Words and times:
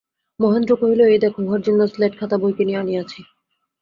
মহেন্দ্র 0.39 0.73
কহিল, 0.75 1.01
এই 1.05 1.19
দেখো, 1.19 1.39
উহার 1.41 1.61
জন্যে 1.61 1.85
স্লেট 1.87 2.13
খাতা 2.19 2.35
বই 2.37 2.53
কিনিয়া 2.57 2.79
আনিয়াছি। 2.79 3.19